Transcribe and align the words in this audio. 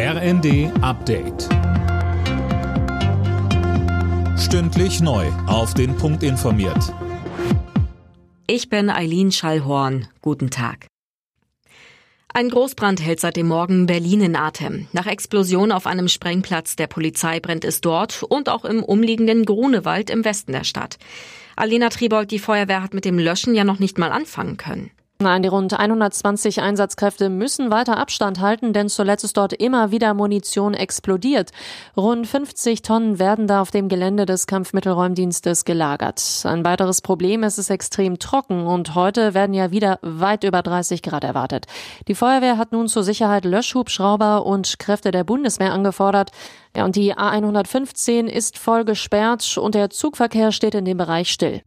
RND 0.00 0.70
Update. 0.80 1.48
Stündlich 4.38 5.00
neu. 5.00 5.26
Auf 5.48 5.74
den 5.74 5.96
Punkt 5.96 6.22
informiert. 6.22 6.94
Ich 8.46 8.68
bin 8.68 8.90
Eileen 8.90 9.32
Schallhorn. 9.32 10.06
Guten 10.22 10.50
Tag. 10.50 10.86
Ein 12.32 12.48
Großbrand 12.48 13.04
hält 13.04 13.18
seit 13.18 13.34
dem 13.34 13.48
Morgen 13.48 13.86
Berlin 13.86 14.20
in 14.20 14.36
Atem. 14.36 14.86
Nach 14.92 15.06
Explosion 15.06 15.72
auf 15.72 15.84
einem 15.88 16.06
Sprengplatz 16.06 16.76
der 16.76 16.86
Polizei 16.86 17.40
brennt 17.40 17.64
es 17.64 17.80
dort 17.80 18.22
und 18.22 18.48
auch 18.48 18.64
im 18.64 18.84
umliegenden 18.84 19.44
Grunewald 19.44 20.10
im 20.10 20.24
Westen 20.24 20.52
der 20.52 20.62
Stadt. 20.62 20.98
Alena 21.56 21.88
Tribold, 21.88 22.30
die 22.30 22.38
Feuerwehr 22.38 22.84
hat 22.84 22.94
mit 22.94 23.04
dem 23.04 23.18
Löschen 23.18 23.52
ja 23.52 23.64
noch 23.64 23.80
nicht 23.80 23.98
mal 23.98 24.12
anfangen 24.12 24.58
können. 24.58 24.92
Nein, 25.20 25.42
die 25.42 25.48
rund 25.48 25.76
120 25.76 26.60
Einsatzkräfte 26.60 27.28
müssen 27.28 27.72
weiter 27.72 27.96
Abstand 27.96 28.38
halten, 28.38 28.72
denn 28.72 28.88
zuletzt 28.88 29.24
ist 29.24 29.36
dort 29.36 29.52
immer 29.52 29.90
wieder 29.90 30.14
Munition 30.14 30.74
explodiert. 30.74 31.50
Rund 31.96 32.24
50 32.24 32.82
Tonnen 32.82 33.18
werden 33.18 33.48
da 33.48 33.60
auf 33.60 33.72
dem 33.72 33.88
Gelände 33.88 34.26
des 34.26 34.46
Kampfmittelräumdienstes 34.46 35.64
gelagert. 35.64 36.22
Ein 36.44 36.64
weiteres 36.64 37.02
Problem 37.02 37.42
ist 37.42 37.58
es 37.58 37.68
extrem 37.68 38.20
trocken 38.20 38.68
und 38.68 38.94
heute 38.94 39.34
werden 39.34 39.54
ja 39.54 39.72
wieder 39.72 39.98
weit 40.02 40.44
über 40.44 40.62
30 40.62 41.02
Grad 41.02 41.24
erwartet. 41.24 41.66
Die 42.06 42.14
Feuerwehr 42.14 42.56
hat 42.56 42.70
nun 42.70 42.86
zur 42.86 43.02
Sicherheit 43.02 43.44
Löschhubschrauber 43.44 44.46
und 44.46 44.78
Kräfte 44.78 45.10
der 45.10 45.24
Bundeswehr 45.24 45.72
angefordert. 45.72 46.30
Ja, 46.76 46.84
und 46.84 46.94
die 46.94 47.16
A115 47.16 48.26
ist 48.26 48.56
voll 48.56 48.84
gesperrt 48.84 49.58
und 49.58 49.74
der 49.74 49.90
Zugverkehr 49.90 50.52
steht 50.52 50.76
in 50.76 50.84
dem 50.84 50.98
Bereich 50.98 51.32
still. 51.32 51.62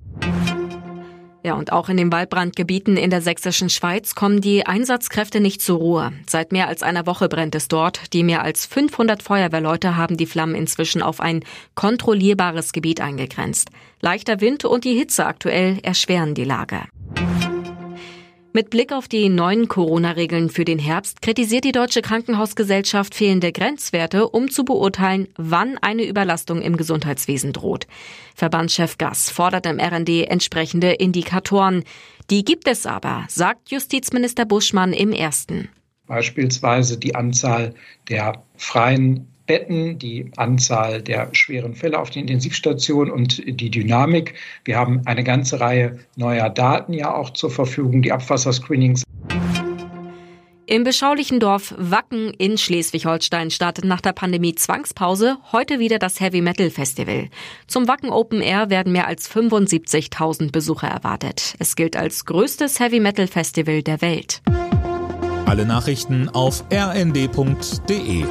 Ja, 1.43 1.55
und 1.55 1.71
auch 1.71 1.89
in 1.89 1.97
den 1.97 2.11
Waldbrandgebieten 2.11 2.97
in 2.97 3.09
der 3.09 3.21
sächsischen 3.21 3.69
Schweiz 3.69 4.13
kommen 4.13 4.41
die 4.41 4.67
Einsatzkräfte 4.67 5.39
nicht 5.39 5.61
zur 5.61 5.79
Ruhe. 5.79 6.13
Seit 6.27 6.51
mehr 6.51 6.67
als 6.67 6.83
einer 6.83 7.07
Woche 7.07 7.29
brennt 7.29 7.55
es 7.55 7.67
dort. 7.67 8.13
Die 8.13 8.23
mehr 8.23 8.43
als 8.43 8.67
500 8.67 9.23
Feuerwehrleute 9.23 9.97
haben 9.97 10.17
die 10.17 10.27
Flammen 10.27 10.53
inzwischen 10.53 11.01
auf 11.01 11.19
ein 11.19 11.43
kontrollierbares 11.73 12.73
Gebiet 12.73 13.01
eingegrenzt. 13.01 13.69
Leichter 14.01 14.39
Wind 14.39 14.65
und 14.65 14.83
die 14.83 14.93
Hitze 14.93 15.25
aktuell 15.25 15.79
erschweren 15.81 16.35
die 16.35 16.43
Lage. 16.43 16.81
Mit 18.53 18.69
Blick 18.69 18.91
auf 18.91 19.07
die 19.07 19.29
neuen 19.29 19.69
Corona-Regeln 19.69 20.49
für 20.49 20.65
den 20.65 20.77
Herbst 20.77 21.21
kritisiert 21.21 21.63
die 21.63 21.71
Deutsche 21.71 22.01
Krankenhausgesellschaft 22.01 23.15
fehlende 23.15 23.53
Grenzwerte, 23.53 24.27
um 24.27 24.51
zu 24.51 24.65
beurteilen, 24.65 25.29
wann 25.37 25.77
eine 25.77 26.03
Überlastung 26.03 26.61
im 26.61 26.75
Gesundheitswesen 26.75 27.53
droht. 27.53 27.87
Verbandschef 28.35 28.97
Gass 28.97 29.29
fordert 29.29 29.65
im 29.67 29.79
RND 29.79 30.27
entsprechende 30.27 30.91
Indikatoren. 30.91 31.85
Die 32.29 32.43
gibt 32.43 32.67
es 32.67 32.85
aber, 32.85 33.23
sagt 33.29 33.71
Justizminister 33.71 34.43
Buschmann 34.43 34.91
im 34.91 35.13
ersten. 35.13 35.69
Beispielsweise 36.05 36.97
die 36.97 37.15
Anzahl 37.15 37.73
der 38.09 38.43
freien 38.57 39.30
Betten, 39.51 39.99
die 39.99 40.31
Anzahl 40.37 41.01
der 41.01 41.27
schweren 41.33 41.75
Fälle 41.75 41.99
auf 41.99 42.09
den 42.09 42.21
Intensivstationen 42.21 43.11
und 43.11 43.43
die 43.45 43.69
Dynamik. 43.69 44.35
Wir 44.63 44.77
haben 44.77 45.01
eine 45.03 45.25
ganze 45.25 45.59
Reihe 45.59 45.99
neuer 46.15 46.49
Daten 46.49 46.93
ja 46.93 47.13
auch 47.13 47.31
zur 47.31 47.51
Verfügung, 47.51 48.01
die 48.01 48.13
Abwasserscreenings. 48.13 49.03
Im 50.67 50.85
beschaulichen 50.85 51.41
Dorf 51.41 51.75
Wacken 51.77 52.33
in 52.37 52.57
Schleswig-Holstein 52.57 53.51
startet 53.51 53.83
nach 53.83 53.99
der 53.99 54.13
Pandemie 54.13 54.55
Zwangspause 54.55 55.35
heute 55.51 55.79
wieder 55.79 55.99
das 55.99 56.21
Heavy 56.21 56.39
Metal 56.39 56.69
Festival. 56.69 57.27
Zum 57.67 57.89
Wacken 57.89 58.09
Open 58.09 58.39
Air 58.39 58.69
werden 58.69 58.93
mehr 58.93 59.07
als 59.07 59.29
75.000 59.29 60.53
Besucher 60.53 60.87
erwartet. 60.87 61.55
Es 61.59 61.75
gilt 61.75 61.97
als 61.97 62.23
größtes 62.23 62.79
Heavy 62.79 63.01
Metal 63.01 63.27
Festival 63.27 63.83
der 63.83 64.01
Welt. 64.01 64.41
Alle 65.45 65.65
Nachrichten 65.65 66.29
auf 66.29 66.63
rnd.de 66.71 68.23